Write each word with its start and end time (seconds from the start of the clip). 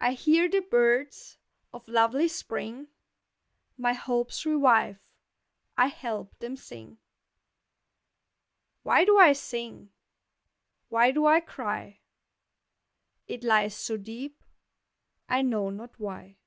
I 0.00 0.14
hear 0.14 0.48
the 0.50 0.58
birds 0.62 1.38
of 1.72 1.86
lovely 1.86 2.26
spring, 2.26 2.88
My 3.76 3.92
hopes 3.92 4.44
revive, 4.44 4.98
I 5.76 5.86
help 5.86 6.36
them 6.40 6.56
sing. 6.56 6.98
Why 8.82 9.04
do 9.04 9.16
I 9.16 9.34
sing? 9.34 9.92
Why 10.88 11.12
do 11.12 11.24
I 11.24 11.38
cry? 11.38 12.00
It 13.28 13.44
lies 13.44 13.76
so 13.76 13.96
deep 13.96 14.42
I 15.28 15.42
know 15.42 15.70
not 15.70 16.00
why. 16.00 16.38